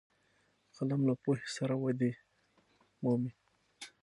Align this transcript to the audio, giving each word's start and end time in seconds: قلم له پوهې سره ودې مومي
قلم 0.75 1.01
له 1.09 1.13
پوهې 1.23 1.47
سره 1.55 1.73
ودې 1.83 2.11
مومي 3.03 3.31